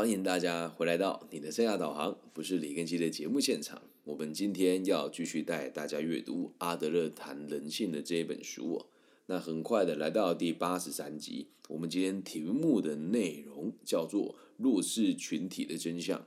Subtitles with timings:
[0.00, 3.82] 欢迎大家回来到你的生涯导航，不是李根基的节目现场。
[4.04, 8.86] 我们今天要继续带大家阅读阿德勒谈人性的这一本书。
[9.26, 16.26] 那很快的来到第八十三集，我们今天题目的内容叫做弱势群体的真相。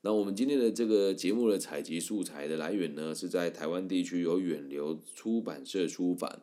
[0.00, 6.40] 那我们今天的这个节目的采集素材的来源呢，是在台湾地区由远流出版社出版，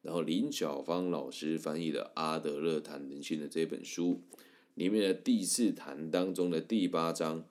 [0.00, 4.22] 然后林小芳老师翻译的《阿德勒谈人性》的这本书
[4.74, 7.44] 里面的第四谈当中的第八章，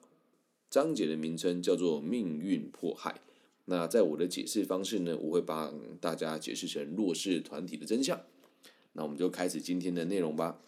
[0.69, 3.21] 章节的名称叫做“命运迫害”。
[3.65, 8.21] 那在我的解释方式呢，我会帮大家解释成弱势团体的真相。
[8.91, 10.59] 那我们就开始今天的内容吧。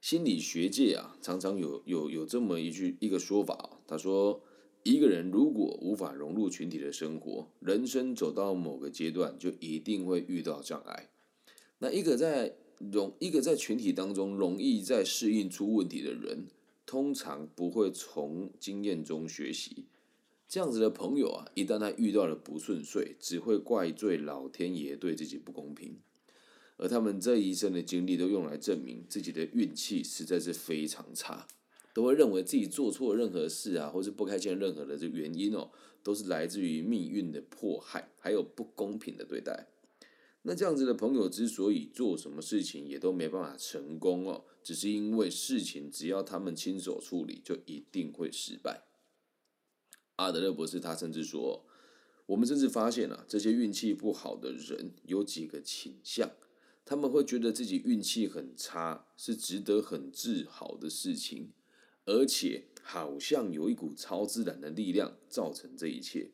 [0.00, 4.42] 心理学界啊，常常有有有这么一句一个说法，他说，
[4.84, 11.10] 一个人如果无法融入群体的生活，人生走到某个阶段，就一定会遇到障碍。
[11.80, 16.46] 那一个在容一个在群体当中容易在适应出问题的人，
[16.86, 19.86] 通常不会从经验中学习。
[20.48, 25.98] 这样子的朋友啊，一旦他遇到了不顺遂，只会怪罪老天爷对自己不公平。
[26.78, 31.46] 而他们这一生的经历都用来证明自己的运气实在是非常差，
[31.92, 35.70] 都会认为自己做错任何事啊，或是不开心任何的这原因哦，
[36.02, 39.66] 都是来自于命运的迫害，还有不公平的对待。
[40.48, 48.84] 那这样子的朋友之所以做什么事情也都没办法成功哦，只是因为事情只要他们亲手处理，就一定会失败。
[50.16, 51.66] 阿德勒博士他甚至说，
[52.24, 56.30] 我们甚至发现啊，这些运气不好的人有几个倾向。
[56.86, 61.52] 他们会觉得自己运气很差是值得很自豪的事情，
[62.06, 66.30] 而且好像有一股超自然的力量造成这一切。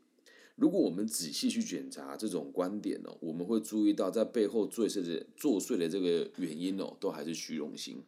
[0.57, 8.03] 如果我们仔细去检查这种观点哦，我们会注意到在背后作祟的作祟的这个原因哦，都还是虚荣心。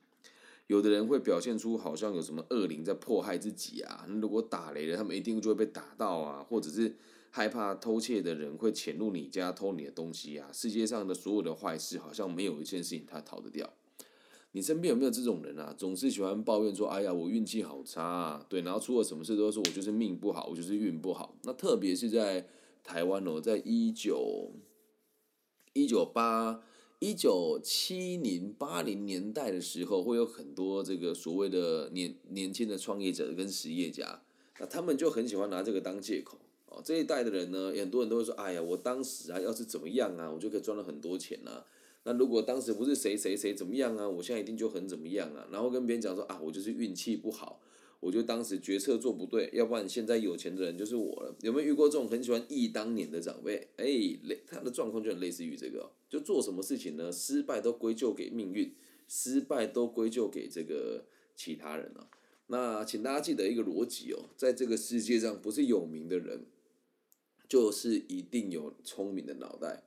[0.67, 6.97] 有的人会表现出好像有什么恶灵在迫害自己啊，如果打雷了，他们一定就会被打到啊，或者是。
[7.29, 10.49] 害怕偷窃的人会潜入你家偷你的东西啊！
[10.55, 13.71] 世界上的所有的坏事，好像没有一件事情他逃得掉。
[14.57, 15.75] 你身边有没有这种人啊？
[15.77, 18.47] 总是喜欢抱怨说：“哎呀，我运气好差。”啊！
[18.49, 22.49] 对，然后出了什么事都说：“我就是命不好，我就是运不好。”那特别是在
[22.83, 24.53] 台湾哦，在一九
[25.75, 26.63] 一九八
[27.01, 34.23] 一九七零八零年代的时候，会有很多这个所谓的年年轻的创业者跟实业家，
[34.59, 36.39] 那他们就很喜欢拿这个当借口。
[36.65, 41.63] 哦，这一代的人呢，很多人都会说：“哎呀，我当时啊，要是怎么样啊，我就可以赚了很多钱啊。
[42.07, 47.61] 那如果当时不是谁谁谁怎么样啊，我现在一定就很怎么样啊。”然后跟别人讲说：“啊，我就是运气不好，
[47.99, 53.69] 我就当时决策做不对，要不然现在有钱的人就是我了。”有没有遇过这种很喜欢忆当年的长辈？
[53.77, 53.85] 哎，
[54.23, 57.11] 类他的状况就很类似于这个，就做什么事情呢？
[57.11, 58.73] 失败都归咎给命运，
[59.09, 62.09] 失败都归咎给这个其他人啊。
[62.47, 66.47] 那请大家记得一个逻辑哦，在这个世界上，不是有名的人。
[67.49, 69.85] 就是一定有聪明的脑袋。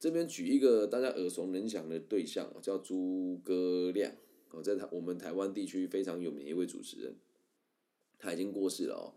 [0.00, 4.10] 这边举一个大家耳熟能详的对象，叫诸葛亮。
[4.50, 7.14] 哦，在台我们台湾地区非常有名一位主持人，
[8.18, 9.12] 他已经过世了哦。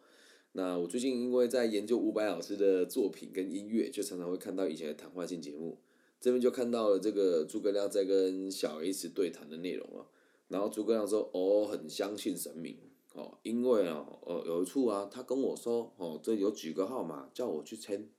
[0.51, 5.79] 那我最近因为在研究伍佰老师的作品跟音乐，就常常会看到以前的谈话性节目。
[6.19, 10.05] 这边就看到了这个诸葛亮在跟小 S 对谈的内容啊。
[10.49, 12.77] 然后诸葛亮说：“哦，很相信神明。”
[13.15, 18.09] 哦，因为啊，呃，有一处啊，他跟我说，哦，这有几个号码叫我去签，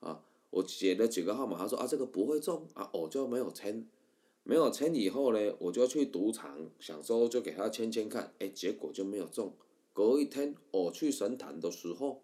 [0.00, 0.22] 啊，
[0.54, 3.88] 我写了几个号码，他说啊，这个不会中，啊，我就没有签，
[4.44, 9.52] 没有签以后呢，我就去赌场，想说就给他签签看，哎，结果就没有中。
[9.92, 12.22] 隔一天我去神坛的时候，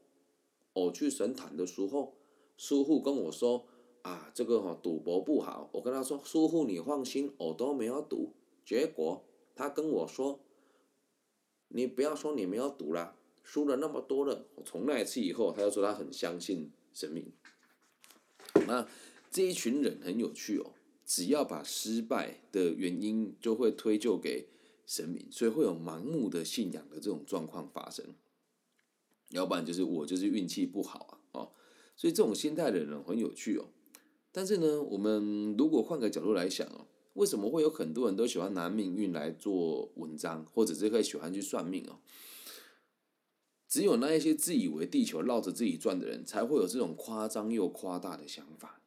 [0.75, 2.15] 我去神坛的时候，
[2.57, 3.67] 师傅跟我说，
[4.03, 8.33] 啊，这个哈赌博不好，我跟他说，师傅你放心，我都没有赌。
[8.65, 9.25] 结果
[9.57, 10.41] 他跟我说。
[11.73, 14.45] 你不要说你没有赌啦，输了那么多了。
[14.57, 17.33] 我从那一次以后，他就说他很相信神明。
[18.71, 18.87] 那
[19.31, 20.73] 这一群人很有趣哦，
[21.05, 24.47] 只要把失败的原因就会推就给
[24.87, 28.05] 神明，所以会有盲目的信仰的这种状况发生。
[29.31, 31.53] 要不然就是我就是运气不好啊，哦，
[31.97, 33.67] 所以这种心态的人很有趣哦。
[34.31, 36.87] 但是呢，我们如果换个角度来想哦。
[37.15, 41.99] 为什么会有很多人都喜欢拿命运来做文章，或者是会喜欢去算命哦？
[43.71, 48.83] 只有那一些自以为地球绕着自己转的人，才会有这种夸张又夸大的想法。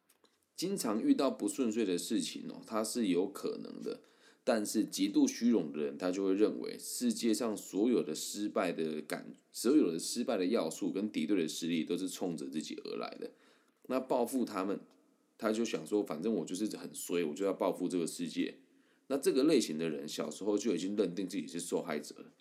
[0.54, 4.02] 经常遇到不顺遂的事情哦，它是有可能的。
[4.44, 13.32] 但是极度虚荣的人，他就会认为世界上所有的失败的感，所有的失败的要素跟敌对的实力，都是冲着自己而来的。
[13.88, 14.78] 那报复他们。
[15.36, 18.54] 他就想说，反正我就是很衰，我就要报复这个世界。
[19.08, 22.32] 那这个类型的人，小时候就已经认定自己是受害者了。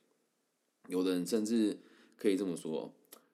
[0.87, 1.79] 有的人甚至
[2.23, 2.89] 可以这么说，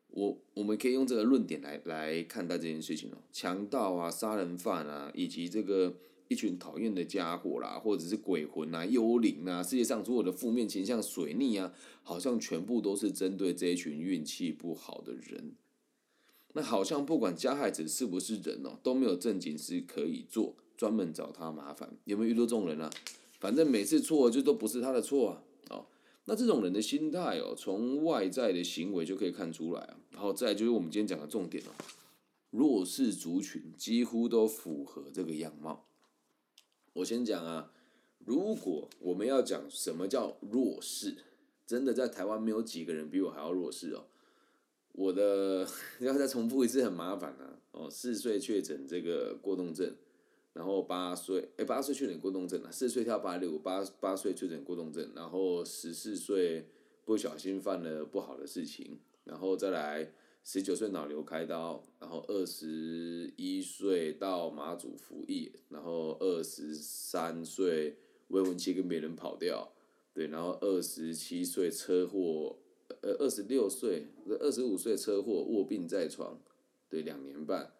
[0.07, 5.93] 我我们可以用这个论点来来看待这件事情哦，强盗啊、杀人犯啊，以及这个
[6.27, 11.71] 一群讨厌的家伙啦，或者是鬼魂啊、幽灵啊，世界上所有的负面形象、水逆啊，
[12.01, 15.51] 好像全部都是针对这一群运气不好的人。
[16.53, 21.95] 那好像不管加害者是不是人哦，都没有正经事可以做，专门找他麻烦。
[22.05, 22.89] 有没有遇到这种人啊？
[23.39, 25.43] 反正每次错就都不是他的错啊。
[26.29, 29.97] 那这种人的心态哦，从外在的行为就可以看出来啊。
[30.11, 31.71] 然后再就是我们今天讲的重点哦，
[32.51, 35.87] 弱势族群几乎都符合这个样貌。
[36.93, 37.71] 我先讲啊，
[38.19, 41.15] 如果我们要讲什么叫弱势，
[41.65, 44.05] 真的在台湾没有几个人比我还要弱势哦。
[44.91, 45.67] 我的
[45.99, 47.57] 要再重复一次很麻烦啊！
[47.71, 49.95] 哦，四岁确诊这个过动症，
[50.53, 56.67] 然后八岁哎八岁确诊过动症了，四岁跳八六，八八岁确诊过动症，然后十四岁
[57.05, 60.11] 不小心犯了不好的事情，然后再来
[60.43, 67.97] 十九岁脑瘤开刀，然后二十一岁到马祖服役，然后二十三岁
[68.29, 69.71] 未婚妻跟别人跑掉，
[70.13, 72.57] 对，然后二十七岁车祸。
[73.01, 74.07] 呃，二十六岁，
[74.41, 76.41] 二十五岁车祸卧病在床，
[76.89, 77.71] 对，两年半，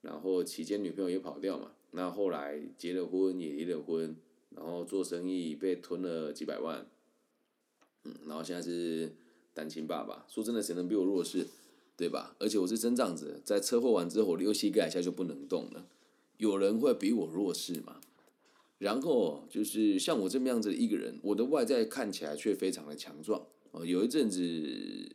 [0.00, 4.16] 然后期间女朋友也跑掉嘛，那后来结了婚也离了婚，
[4.50, 6.86] 然后做生意被吞了几百万，
[8.04, 9.12] 嗯，然后现在是
[9.54, 10.26] 单亲爸爸。
[10.28, 11.46] 说真的，谁能比我弱势，
[11.96, 12.34] 对吧？
[12.38, 15.86] 而且我是真这样子，在车祸完之后，我右膝盖一下就不能动了，
[16.38, 18.00] 有人会比我弱势吗？
[18.78, 23.46] 然后就是像我这么样子的一个人，我的外在看起来却非常的强壮。
[23.70, 24.40] 哦，有一阵子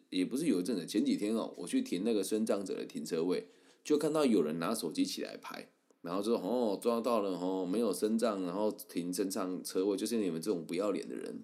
[0.10, 3.48] 也不是有一阵子，前几天哦，我去停那个生长者的停车位，
[3.84, 5.70] 就看到有人拿手机起来拍，
[6.02, 11.44] 然后说哦抓到了哦，没有生障，然后停身上车位，就是你们这种不要脸的人，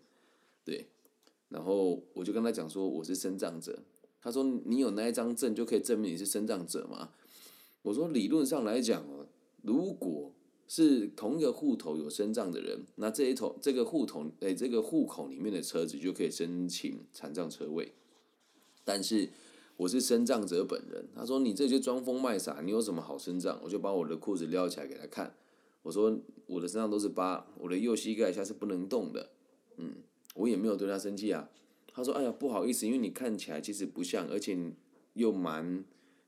[0.63, 0.87] 对，
[1.49, 3.79] 然后我就跟他讲说我是生长者，
[4.21, 7.09] 他说你有那一张证就可以证明你是生长者吗？
[7.81, 9.27] 我说理论上来讲哦，
[9.61, 10.31] 如果
[10.67, 17.91] 是同一个户头有身障的人，那这一头这个户头诶，这个户口里面的车子就可以申请残障车位。
[18.85, 19.29] 但是
[19.77, 23.59] 我是身障者本人，他说你这些装疯卖傻，你有什么好身障？
[23.63, 25.35] 我就把我的裤子撩起来给他看，
[25.81, 29.29] 我说我的身上都是疤，我的右膝盖下是不能动的，
[29.77, 29.95] 嗯，
[30.35, 31.49] 我也没有对他生气啊。
[31.87, 34.57] 他说哎呀不好意思，因为你看起来其实不像，而且
[35.13, 35.83] 又蛮。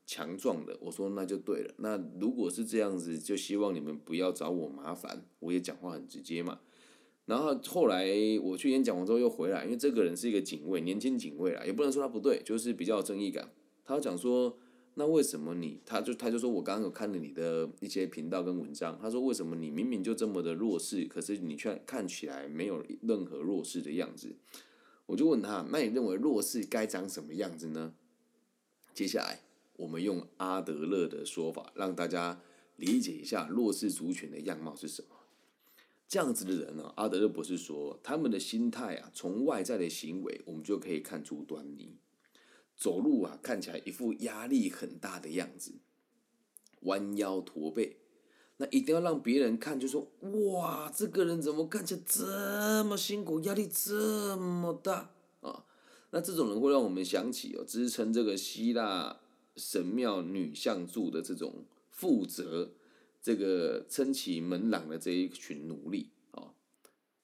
[0.08, 1.74] 强壮的，我说那就对了。
[1.78, 5.24] 那如果是这样子，就希望你们不要找我麻烦。
[5.40, 6.60] 我也讲话很直接嘛。
[7.26, 8.08] 然后后来
[8.42, 13.52] 我去演讲完之后又回来，因为这个人是一个警卫，年轻警卫啦，也不能说他不对，就是比较有正义感。
[13.84, 14.56] 他讲说，
[14.94, 15.80] 那为什么你？
[15.84, 24.36] 他就他就说我刚刚有看了你的一些频道跟文章，他说为什么你明明就这么的弱势，可是你却看起来没有任何弱势的样子？
[25.06, 27.94] 我就问他，那你认为弱势该长什么样子呢？
[28.94, 29.40] 接下来。
[29.78, 32.40] 我们用阿德勒的说法，让大家
[32.76, 35.15] 理解一下弱势族群的样貌是什么。
[36.08, 41.98] 这样子的人呢，阿德勒博士说，他们的心态啊，从外在的行为，我们就可以看出端倪。
[42.76, 45.74] 走路啊，看起来一副压力很大的样子，
[46.82, 47.96] 弯腰驼背，
[48.58, 55.10] 那一定要让别人看，就说哇，这个人怎么看起来这么辛苦，压力这么大
[55.40, 55.64] 啊？
[56.10, 59.20] 那这种人会让我们想起哦，支撑这个希腊。
[59.56, 62.72] 神庙女像柱的这种负责，
[63.26, 66.54] 这个撑起门廊的这一群奴隶啊，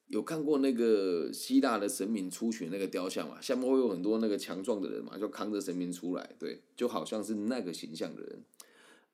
[0.07, 3.39] 有看过那个希腊的神明出巡那个雕像嘛？
[3.39, 8.43] 下面会有很多那个强壮的人嘛，就扛着神明出来，对，就好像是那个形象的人。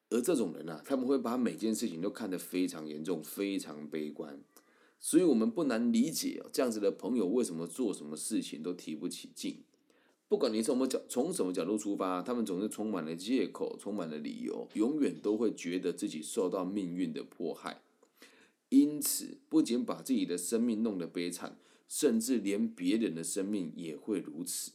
[0.10, 4.42] 而这种人啊，他们会把每件事情都看得非常严重、非常悲观，
[5.00, 9.62] 所以我们不难理解这样子的朋友为什么做什么事情都提不起劲。
[10.30, 17.82] 不管你从什么角从什么角度出发，他们总是充满了借口，充满了理由，永远都会觉得自己受到命运的迫害，
[18.70, 21.58] 因此不仅把自己的生命弄得悲惨，
[21.88, 24.74] 甚至连别人的生命也会如此。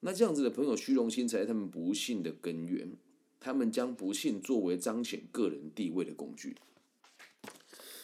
[0.00, 2.96] 那这样子的朋友，虚荣心才是他们不幸的根源。
[3.38, 6.56] 他们将不幸作为彰显个人地位的工具。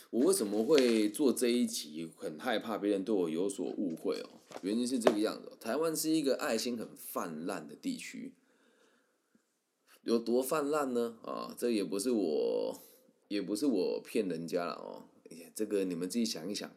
[0.08, 2.08] 我为什么会做这一集？
[2.16, 4.35] 很害怕别人对我有所误会哦。
[4.62, 8.34] 原因是这个样子：台湾是一个爱心很泛滥的地区，
[10.02, 11.18] 有多泛滥呢？
[11.22, 12.82] 啊，这也不是我，
[13.28, 15.08] 也不是我骗人家了哦。
[15.30, 16.70] 哎，这个你们自己想一想，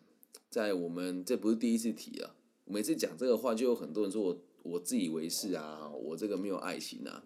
[0.50, 2.36] 在我们这不是第一次提啊。
[2.66, 7.24] 每次讲这个话，就有很多人说我我自以为是啊，我这个没有爱心啊。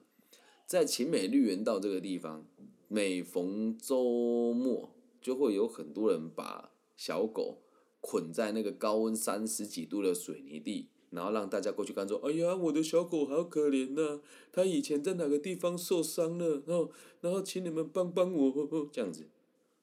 [0.66, 2.46] 在秦美绿园道这个地方，
[2.88, 4.92] 每逢周末。
[5.24, 7.63] 就会有很多人把小狗
[8.06, 14.20] 捆在那个高温三十几度的水泥地，然后让大家过去看说，哎呀，我的小狗好可怜呐，
[14.52, 16.92] 它以前在哪个地方受伤了，然后
[17.22, 19.30] 然后请你们帮帮我 这样子，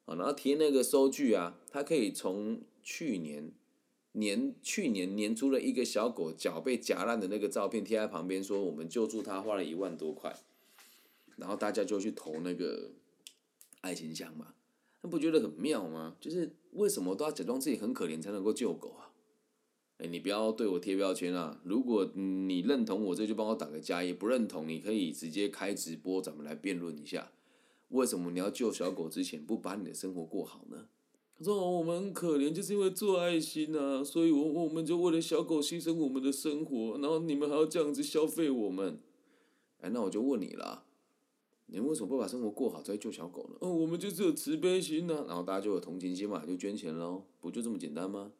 [0.04, 3.50] 啊，然后贴那个收据啊，它可以从去年
[4.12, 10.36] 年去年年出了一个小狗脚被夹烂的那个照片贴在旁边，说我们救助它花了一万多块，
[11.36, 12.90] 然后大家就去投那个
[13.80, 14.52] 爱心箱嘛，
[15.02, 16.16] 那不觉得很妙吗？
[16.20, 19.12] 就是为什么都要假装自己很可怜才能够救狗啊？
[19.98, 21.60] 哎，你不要对我贴标签啊！
[21.64, 27.32] 如果你认同我这，就帮我打个加一；不认同，你可以直接开直播，咱们来辩论一下，
[27.88, 30.86] 为什么你要救小狗之前不把你的生活过好呢？
[31.36, 39.00] 他说：“我们很可怜，就是因为做爱心啊，所以我我们就为了小狗牺牲我们的生活，然后你们还要这样子消费我们。”
[39.80, 40.84] 哎，那我就问你了，
[41.72, 43.56] 你们为什么不把生活过好再救小狗呢？
[43.60, 48.32] 哦，我们就是有慈悲心呐，然后大家就有同情心嘛，就捐钱喽，不就这么简单吗？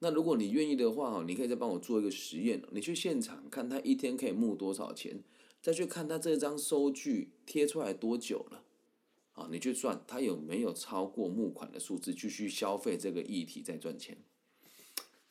[0.00, 5.22] 那如果你愿意的话哈，你可以再帮我做一个实验，你去现场看他一天可以募多少钱，
[5.60, 8.64] 再去看他这张收据贴出来多久了，
[9.34, 14.18] 啊，你去算他有没有超过募款的数字，继续消费这个议题再赚钱，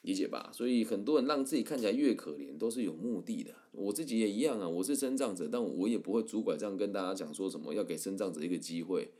[0.01, 0.49] 理解吧？
[0.51, 3.51] 所以很多人让自己看起来越可怜，都是有目的的。
[3.71, 9.11] 我自己也一样啊，我是生障者，但我也不会拄拐杖跟大家讲说什么要给生障者一个机会，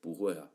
[0.00, 0.50] 不会啊，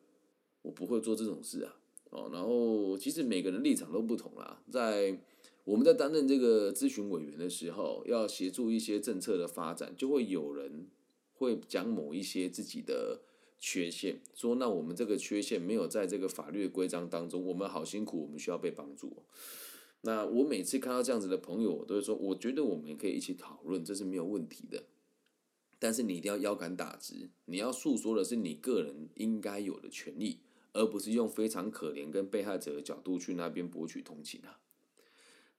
[0.61, 1.77] 我不会做这种事啊。
[2.11, 4.63] 哦，然后其实每个人立场都不同啦。
[4.71, 5.19] 在
[5.65, 10.87] 我们在担任这个咨询委员的时候，要协助一些政策的发展，就会有人
[11.33, 13.19] 会讲某一些自己的
[13.59, 19.23] 缺陷，说那我们这个缺陷没有在这个法律规章当中，我们好辛苦，我们需要被帮助。
[20.05, 24.85] 那我每次看到这样子的朋友，我都会说，我觉得我们可以一起讨论，这是没有问题的。
[25.77, 30.39] 但是你一定要腰杆打直，你要诉说的是你个人应该有的权利。
[30.77, 34.59] 而不是用非常可怜跟被害者的角度去那边博取同情啊。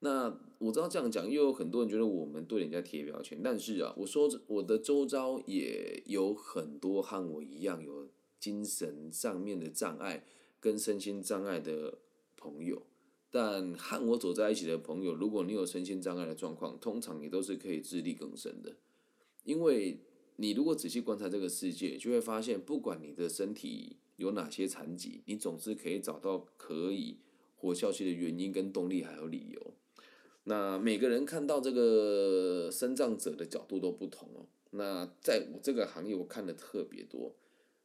[0.00, 10.26] 那我知道这样讲，又有很多人觉得我们对人家贴标签，但是啊，我说我的周遭也有很多和我一样有精神上面的障碍
[10.60, 11.96] 跟身心障碍的
[12.36, 12.82] 朋友，
[13.36, 18.74] 但和我走在一起的朋友，如果你有身心障碍的状况，通常你都是可以自力更生的，
[19.44, 20.00] 因为
[20.36, 23.96] 你如果仔细观察这个世界，就会发现，不管你的身体。
[24.16, 25.20] 有哪些残疾？
[25.26, 27.18] 你总是可以找到可以
[27.54, 29.74] 活下去的原因跟动力，还有理由。
[30.44, 34.46] 那每个人看到这个生障者的角度都不同哦。
[34.70, 37.34] 那在我这个行业，我看的特别多。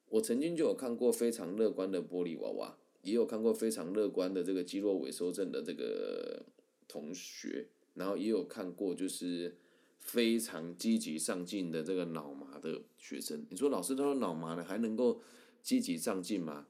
[0.07, 6.45] 我曾经就有看过非常乐观的玻璃娃娃，也有看过非常乐观的这个肌肉萎缩症的这个
[6.87, 9.55] 同学，然后也有看过就是
[9.97, 13.45] 非常积极上进的这个脑麻的学生。
[13.49, 15.21] 你说老师他说脑麻了还能够？
[15.63, 16.65] 积极上进吗，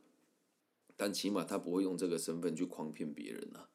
[0.97, 3.69] 但起码他不会用这个身份去诓骗别人啊，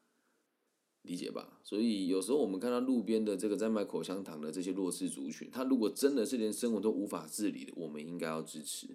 [1.00, 1.58] 理解吧？
[1.64, 8.88] 所以有时候我们看到路边的这个在卖口香糖的这些弱势族群，他如果真的是连生活都无法自理的，我们应该要支持。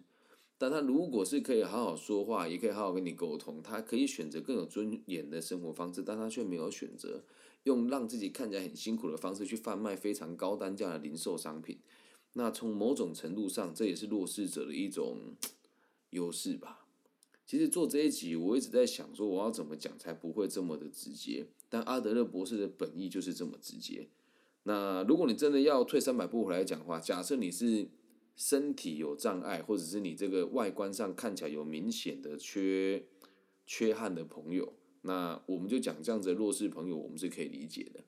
[0.61, 7.23] 但他如果是可以好好说话，也可以好好跟你沟通，他可以选择更有尊严的生活方式，但他却没有选择
[7.63, 11.79] 用让自己看起来很辛苦的方式去贩卖非常高单价的零售商品。
[12.33, 15.35] 那从某种程度上，这也是弱势者的一种。
[16.11, 16.85] 优势吧。
[17.47, 21.47] 其实做这一集，我一直在想说，我要怎么讲才不会这么的直接。
[21.69, 24.09] 但阿德勒博士的本意就是这么直接。
[24.63, 27.87] 那如果你真的要退三百步回来讲话，假设你是
[28.41, 33.05] 身体有障碍，或者是你这个外观上看起来有明显的缺
[33.67, 38.03] 缺憾的朋友，那我们就讲这样子的弱势朋友，我们是可以理解的。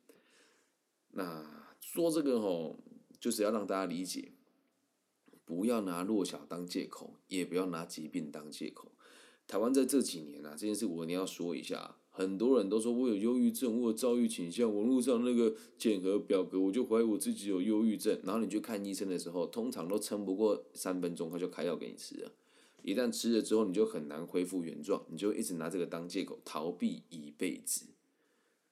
[1.09, 2.79] 那说这个吼，
[3.19, 4.31] 就是要让大家理解。
[5.45, 8.91] 不要拿弱小当借口，也不要拿疾病当借口。
[9.45, 11.97] 台湾在这几年啊，这件事我一定要说一下。
[12.15, 14.71] 很多人都说我有忧郁症，我有躁郁倾向。
[14.71, 18.19] 网络上那个检核表格，我就怀疑我自己有忧郁症。
[18.23, 22.31] 然后你去看医生的时候，通常都撑不过三分钟，他就开药给你吃了。
[22.83, 27.87] 一旦吃了之后，你就很难恢复原状，你就一直拿这个当借口，逃避一辈子。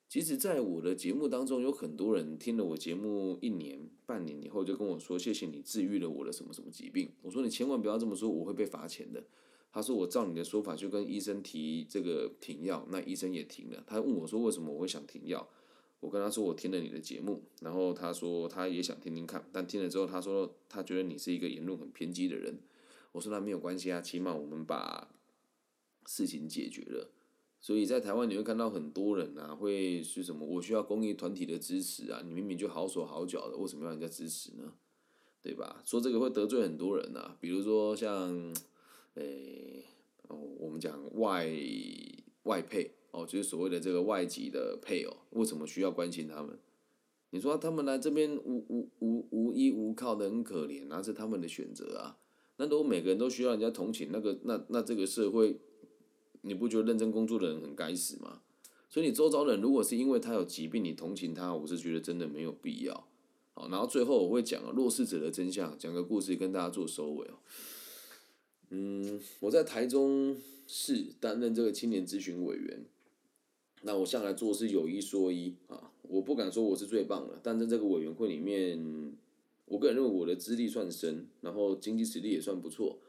[0.07, 9.23] 其实，在我的节目当中，有很多人听了我节目一年、半年以后，就跟我说：“谢谢你治愈了我的什么什么疾病。”我说：“你千万不要这么说，我会被罚钱的。”
[9.71, 15.47] 他说：“我照你的说法，就跟医生提这个停药，那医生也停了。”他问我说：“为什么我会想停药？”
[16.01, 22.59] 我跟他说：“我听了你的节目。”然后他说：“他也想听听看。”但听了之后，他说：“他觉得你是一个言论很偏激的人。”
[23.13, 25.07] 我说：“那没有关系啊，起码我们把
[26.05, 27.11] 事情解决了。”
[27.63, 30.43] 所以在台湾你会看到很多人啊，会是什么？
[30.43, 32.23] 我需要公益团体的支持啊！
[32.25, 34.73] 你明明就好手好脚的，为什么要人家支持呢？
[35.43, 35.83] 对吧？
[35.85, 38.51] 说这个会得罪很多人啊，比如说像，
[39.15, 39.85] 诶，
[40.27, 41.49] 哦，我们讲外
[42.43, 46.57] 外配哦，就是所谓的这个外籍的配偶，为什么需要关心他们？
[47.31, 52.17] 你说他们来这边无无无无依无靠的很可怜，那是他们的选择啊。
[52.57, 55.57] 那如果每个人都需要人家同情，那个那那这个社会，
[56.41, 58.41] 你不觉得认真工作的人很该死吗？
[58.89, 63.07] 所以你周遭人如果是因为他有疾病，你同情他，我是觉得真的没有必要。
[63.53, 67.39] 好，然后最后我会讲弱势者的真相，讲个故事跟大家做收尾哦。
[68.73, 72.85] 嗯，我在台中市担任这个青年咨询委员，
[73.81, 79.13] 那我向来做事有一说一啊，我不敢说我是最棒的，但在这个委员会里面，
[79.65, 82.99] 我个人认为我的资历算深，然后经济实力也算不错。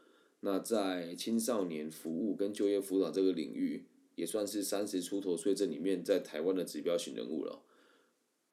[0.41, 7.61] 那在青少年服务跟就业辅导这个领域，也算是三十出头岁这里面在台湾的指标型人物了。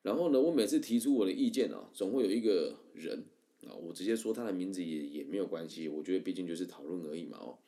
[0.03, 3.25] 然后呢，我每次提出我的意见啊，总会有一个人。
[3.67, 7.59] 啊，我直接说他的名字也也没有关系，我觉得毕竟就是讨论而已嘛哦，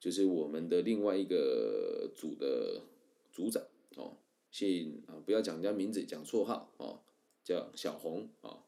[0.00, 2.82] 就是我们的另外一个组的
[3.30, 3.62] 组长
[3.96, 4.16] 哦，
[4.50, 7.00] 姓啊不要讲人家名字，讲绰号哦，
[7.44, 8.64] 叫小红啊，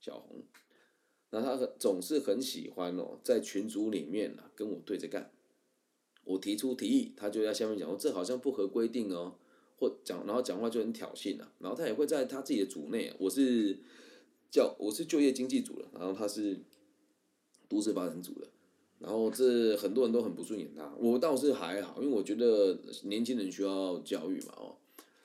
[0.00, 0.44] 小红，
[1.30, 5.32] 那他总是很喜欢哦，在群组里面啊跟我对着干，
[6.24, 9.34] 我提出提议，他就在下面讲，哦这好像不合规定哦，
[9.76, 13.78] 或讲然后讲话就很挑衅啊，然后他也会在他自己的组内，我是。
[14.50, 16.58] 叫我是就业经济组的，然后他是
[17.68, 18.48] 都市发展组的，
[18.98, 24.76] 然后这很多人都很不顺眼他，我倒是还好，因为我觉得年轻人需要教育嘛哦，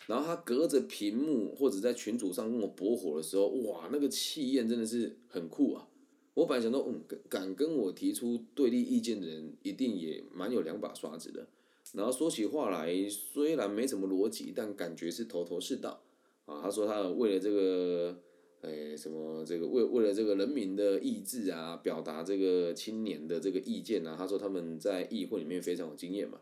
[0.07, 5.87] 然后他隔着屏幕或者在群组上跟我搏火的时候，哇，那个气焰真的是很酷啊！
[6.33, 11.47] 我本来想说，嗯，敢跟我提出对立意见的人，一定也蛮有两把刷子的。
[11.93, 16.01] 然后说起话来，虽然没什么逻辑，但感觉是头头是道
[16.45, 16.59] 啊。
[16.61, 18.17] 他说他为了这个。
[18.63, 26.39] 哎，什么这个为为了这个人民的意志啊，表达这个青年的这个意见啊，他说他们在议会里面非常有经验嘛，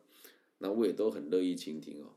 [0.59, 2.13] 那我也都很乐意倾听哦。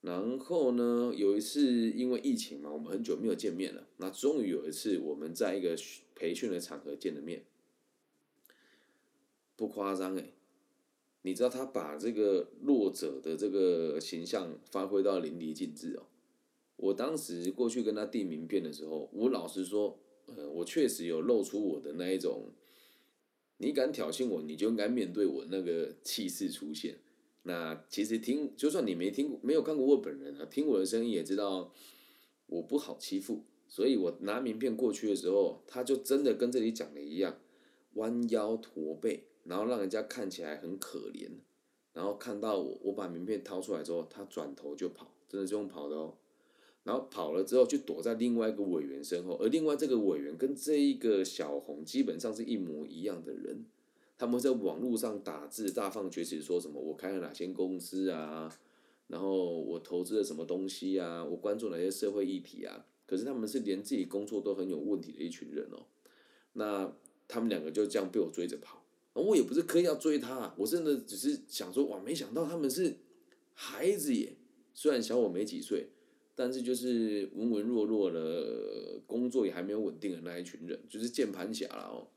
[0.00, 5.76] 然后呢，有一次因为疫情嘛，我们很久没有见面了，那终于有一次我们在一个
[6.14, 7.42] 培训的场合见了面，
[9.56, 10.30] 不夸张哎，
[11.22, 16.06] 你知道他把这个弱者的这个形象发挥到淋漓尽致哦。
[16.76, 22.50] 我当时过去跟他递名片的时候，我老实说，呃，我确实有露出我的那一种，
[23.58, 26.98] 你敢挑衅我，你就应该面对我那个气势出现。
[27.44, 31.72] 那其实听，就算你没听过，没有看过我本人啊，听我的声音也知道
[32.46, 33.44] 我不好欺负。
[33.68, 37.38] 所以我拿名片过去的时候，他就真的跟这里讲的一样，
[37.94, 41.30] 弯腰驼背，然后让人家看起来很可怜。
[41.94, 46.14] 然后看到我，我把名片掏出来之后，他转头就跑，真的是用跑的哦。
[46.84, 53.64] 然后跑了之后，就躲在另外一个委员身后，而另外这个委员跟这一个小红基本上是一模一样的人，
[54.18, 58.52] 他们在网络上打字大放厥词，说什么我开了哪些公司啊，
[59.06, 65.86] 然后我投资了什么东西啊，我关注哪些社会议题啊，可是他们是连自己工作都很有问题的一群人哦，
[66.54, 66.92] 那
[67.28, 72.96] 他们两个就这样被我追着跑，我也不是刻意要追他，我真的只是想说，哇，没想到他们是
[73.54, 74.32] 孩子耶，
[74.74, 75.90] 虽然小我没几岁。
[76.34, 82.08] 但是就是文文弱弱的，工作也还没有稳定的那一群人，就是键盘侠了哦。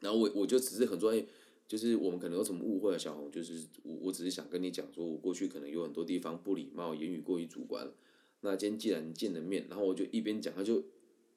[0.00, 1.26] 然后我我就只是很专业，
[1.66, 7.90] 就是我们可能有什么误会啊，小红，就是我我只是想跟你讲说，我过去可能有很多地方不礼貌，言语过于主观。
[8.40, 10.84] 那今天既然见了面，然后我就一边讲，他就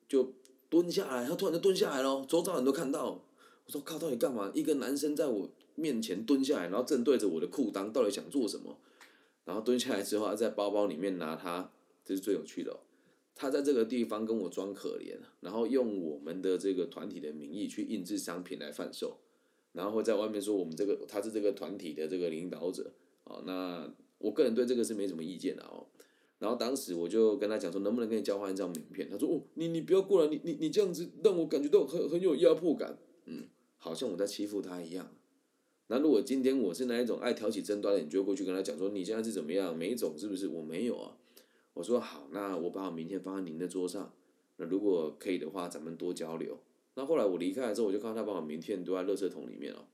[0.08, 0.34] 就
[0.70, 3.24] 蹲下来，他突然就蹲下来了，周遭人都看到。
[3.66, 4.52] 我说靠，到底干嘛？
[4.54, 8.78] 一个男生在我面前蹲下来，然后正对着我的裤裆，到底想做什么？
[9.46, 11.72] 然后蹲下来之后，他在包包里面拿他。
[12.04, 12.80] 这是最有趣的哦，
[13.36, 19.18] 他在这个地方跟我装可怜，然后用我们的这个团体的名义去印制商品来贩售，
[19.72, 25.88] 然后会在外面说我们这个他是这个团体的这个领导者，啊，那我个人对这个是没什么意见的哦。
[26.40, 29.10] 然后当时我就跟他讲说，能不能跟你交换一张名片？
[29.10, 35.16] 他说哦，你你不要过来，你你你这样子让我感觉到很很有压迫感，嗯，好像我在欺负他一样。
[35.88, 39.78] 那如果今天我是那一种爱挑起争端的，你就过去跟他讲说，你现在是怎么样？
[39.78, 40.50] 没种是不是？
[40.50, 41.18] 我没有啊。
[41.74, 44.14] 我说好，那我把我名片放在您的桌上。
[44.58, 46.60] 那如果可以的话，咱们多交流。
[46.96, 49.88] 那后来我离开了之后，我就看到他把我名片丢在垃圾桶里面了。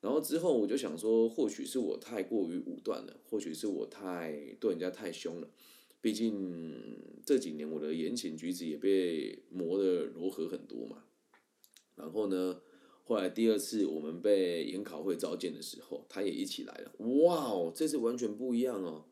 [0.00, 5.48] 然后之后我就想说，或许是我太过于武断了，或许是我太对人家太凶了。
[6.00, 11.02] 毕竟这几年我的言行举止也被磨得柔和很多嘛。
[11.96, 12.60] 然后呢，
[13.02, 16.92] 后来第二次我们被研考会召见的时候，他也一起来了。
[16.98, 19.06] 哇哦，这次完全不一样哦。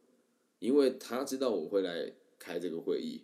[0.67, 3.23] 因为他知道我会来开这个会议，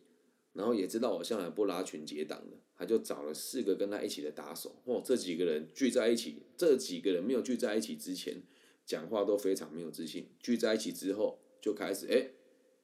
[0.53, 4.77] 然后也知道我向来不拉群结党的，他就找了四个跟他一起的打手。
[4.85, 8.41] 哦，这几个人聚在一起，这几个人没有聚在一起之前，
[8.87, 10.29] 讲话都非常没有自信。
[10.41, 12.31] 聚在一起之后，就开始哎，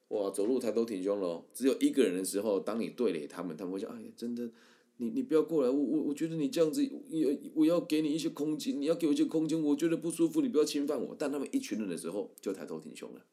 [0.09, 1.45] 哇，走路抬头挺胸喽。
[1.53, 4.51] 只有一个人的时候，当你对垒他们，他们会说：哎呀，真的，
[4.97, 11.15] 你你不要过来，我我我觉得你这样子，我我要给你一些空间，你要给我一些空间，我觉得不舒服，你不要侵犯我。
[11.17, 13.25] 但他们一群人的时候，就抬头挺胸了。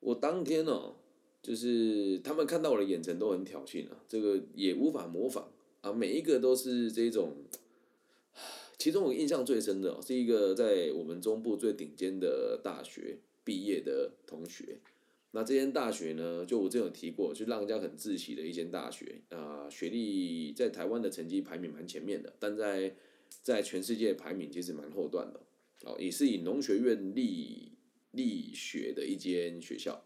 [0.00, 0.94] 我当天哦，
[1.42, 7.36] 就是他们看到我的眼神都很挑衅啊，这个也无法模仿啊，每一个都是这种。
[8.78, 14.78] 其中我印象最深的哦，是一个在我们中部最顶尖的大学毕业的同学。
[15.32, 22.94] 那这间大学呢，就我之前有提过，就让人家很自喜的一间大学啊，学历在台湾的成绩排名蛮前面的，但在
[23.42, 25.40] 在全世界排名其实蛮后段的。
[25.84, 27.72] 哦，也是以农学院立
[28.18, 30.04] 立学的一间学校。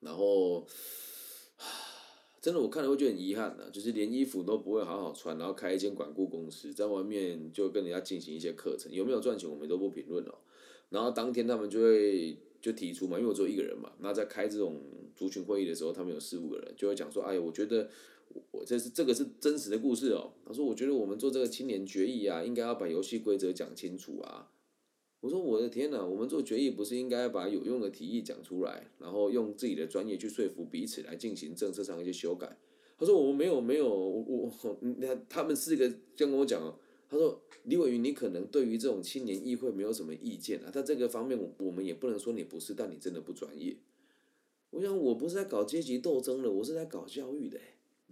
[0.00, 0.66] 然后。
[2.38, 10.38] 真的，我看了会觉得很遗憾的，就是连衣服都不会好好穿，然后开一间管顾公司，在外面就跟人家进行一些课程，有没有赚钱我们都不评论了。
[10.90, 14.80] 然后当天他们就会就提出嘛，因为我只有一个人嘛，那在开这种
[15.16, 17.90] 族群会议的时候，他们有四五个人，就会讲说，哎，我觉得
[18.52, 20.34] 我这是这个是真实的故事哦。
[20.46, 24.52] 他说，我觉得我们做这个青年决议啊，应该要把游戏规则讲清楚啊。
[25.26, 32.56] 我说我的天哪，我们做决议不是应该把有用的提议讲出来，然后用自己的专业去说服彼此来进行政策上一些修改？
[32.96, 43.74] 他说我们没有没有我我那他们四个这样跟我讲哦，他说李伟云你可能对于这种青年议会没有什么意见啊，但这个方面我我们也不能说你不是，但你真的不专业。
[44.70, 47.58] 我想我不是在搞阶级斗争的，我是在搞教育的，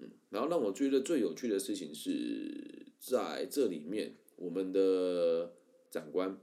[0.00, 5.53] 嗯，然后让我觉得最有趣的事情是在这里面我们的
[5.92, 6.37] 长官。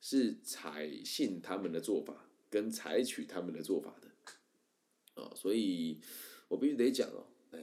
[0.00, 6.00] 是采信他们的做法，跟采取他们的做法的，啊，所以
[6.48, 7.60] 我必须得讲哦，哎，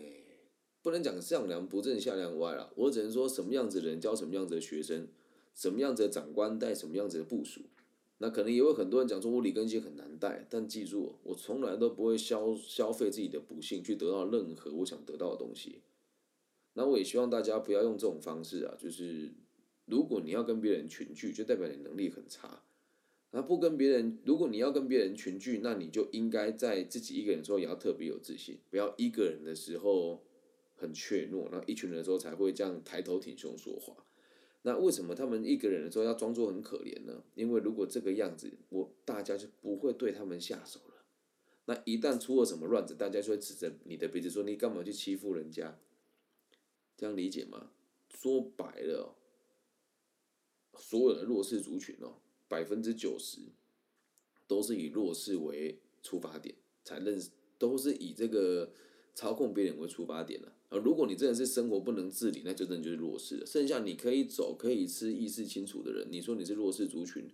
[0.83, 5.07] 不能讲上梁不正下梁歪了，我只能说什么样子的人教什么样子的学生，
[5.55, 7.61] 什么样子的长官带什么样子的部署，
[8.19, 15.81] 那可能也有很多人讲说我李根基很难带，但记住，我从来都不会消消费自己的不幸去得到任何我想得到的东西，
[16.73, 19.33] 那我也希望大家不要用这种方式啊，就是。
[19.87, 22.61] 如果你要跟别人群聚，就代表你能力很差。
[23.31, 30.23] 那不跟别人，如果你要跟别人群聚，那你就应该在自己一个人的时候也要特别有自信，不要一个人的时候
[30.75, 34.05] 很怯懦，那一群人的时候才会这样抬头挺胸说话。
[34.61, 37.23] 那为什么他们一个人的时候要装作很可怜呢？
[37.35, 41.03] 因为如果这个样子，我大家就不会对他们下手了。
[41.65, 45.77] 那一旦出了什么乱子，大家就会指着你的鼻子说你干嘛去欺负人家？
[46.95, 47.71] 这样理解吗？
[48.09, 49.16] 说白了。
[50.77, 52.13] 所有的弱势族群哦，
[52.47, 53.39] 百分之九十
[54.47, 58.71] 都是以弱势为出发点，才认识都是以这个
[59.13, 60.51] 操控别人为出发点的。
[60.69, 63.45] 而如果你真的是生活不能自理，那真的就是弱势了。
[63.45, 67.29] 剩下你可以走、可以吃、意识清楚的人，你说你是弱势族群，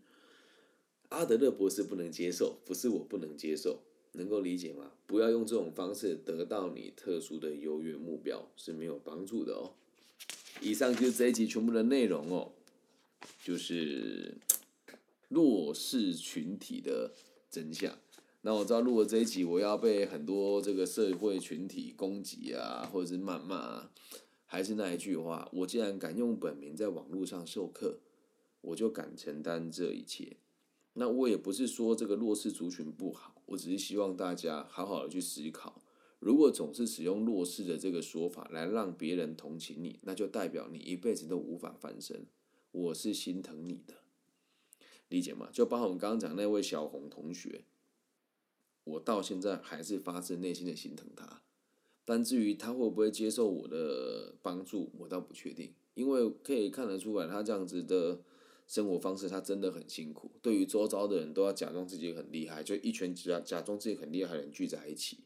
[1.09, 3.79] 阿德勒博士不能接受，不是我不能接受，
[4.11, 4.91] 能够理解吗？
[5.07, 9.73] 不要用这种方式得到你特殊的优越目标是没有帮助的哦。
[10.61, 12.51] 以上就是这一集全部的内容哦。
[13.43, 14.37] 就是
[15.27, 17.11] 弱势群体的
[17.51, 17.99] 真相。
[18.41, 23.55] 那我知道录了这一集，我要被很多这个社会群体攻击啊，或者是谩骂。
[23.57, 23.91] 啊
[24.45, 27.97] 还是那一句话，我既然敢用本名在网络上授课，
[28.61, 30.37] 我就敢承担这一切。
[30.93, 35.81] 那我也不是说这个弱势族群不好，我只是希望大家好好的去思考。
[36.19, 42.27] 如果总是使用弱势的这个说法来让别人同情你，那就代表你一辈子都无法翻身。
[42.73, 43.93] 我是心疼你的，
[45.07, 45.49] 理解吗？
[45.53, 47.65] 就包括我们刚刚讲那位小红同学，
[48.83, 51.43] 我到现在还是发自内心的心疼他。
[52.03, 58.23] 但至于他会不会接受我的帮助，我倒不确定，因为可以看得出来，他这样子的
[58.65, 60.31] 生活方式，他真的很辛苦。
[60.41, 65.19] 对于周遭的人都要假装自己很厉害，就一群假假装自己很厉害的人聚在一起，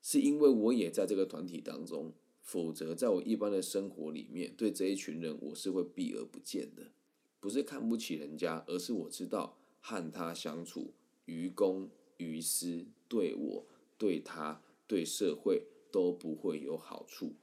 [0.00, 2.14] 是因为我也在这个团体当中。
[2.48, 6.92] 否则，在我一般的生活里面，对这一群人，我是会避而不见的。
[7.40, 10.94] 不是看不起人家，而是我知道和他相处，
[11.26, 13.66] 于公于私，对我、
[13.98, 17.34] 对他、对社会都不会有好处。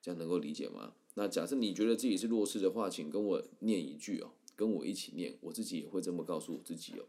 [0.00, 0.94] 这样能够理解吗？
[1.14, 7.04] 那假设你觉得自己是弱势的话，请跟我念一句哦，跟我一起念，我自己也会这么告诉我自己哦。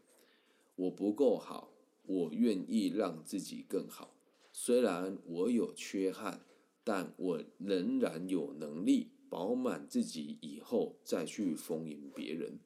[0.74, 1.72] 我不够好，
[2.04, 4.12] 我愿意让自己更好。
[4.52, 6.40] 虽然我有缺憾。
[6.84, 12.58] 但我仍然有能力饱满自己，以后再去丰盈别人。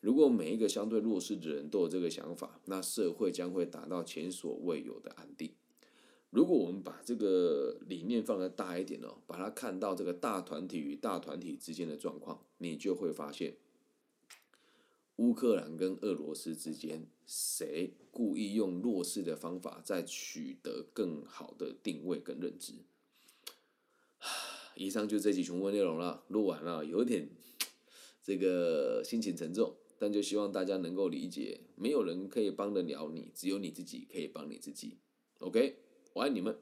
[0.00, 5.52] 如果每一个相对弱势的人都有这个想法，那社会将会达到前所未有的安定。
[6.30, 13.54] 如果我们把这个理念放得大一点哦，把它看到这个大团体与大团体之间的状况，你就会发现，
[15.16, 22.72] 乌克兰跟俄罗斯之间谁故意用弱势的方法在取得更好的定位跟认知。
[24.76, 27.28] 以上就这期全部内容了，录完了，有点
[28.22, 34.98] 这个心情沉重，但就希望大家能够理解，没有人可以帮得了你，只有你自己可以帮你自己。
[35.38, 35.76] OK，
[36.14, 36.56] 我爱你们。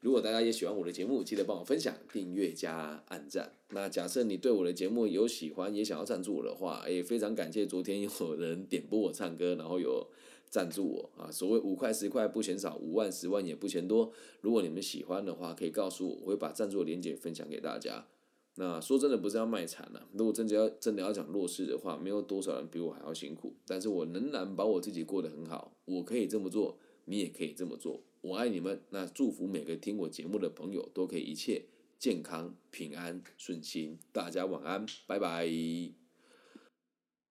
[0.00, 3.54] 如果大家也喜欢我的节目，记得帮我分享、订阅加按赞。
[3.70, 10.06] 那假设你对我的节目有喜欢，也想要赞助我的话，也非常感谢昨天有人点播我唱歌，然后有
[10.54, 11.32] 赞助我啊。
[11.32, 14.12] 所谓五块十块不嫌少，五万十万也不嫌多。
[14.40, 18.06] 如果你们喜欢的话，可以告诉我，我会把赞助的链接分享给大家。
[18.54, 28.04] 那说真的不是要卖惨了，如果真的要真的要讲弱势的话，没有多少人比我还要辛苦，但是我仍然把我自己过得很好，我可以这么做，你也可以这么做。
[28.20, 31.64] 我爱你们，那祝福每个听我节目的朋友都可以一切
[31.98, 33.98] 健康、平安、顺心。
[34.12, 36.03] 大家晚安，拜拜。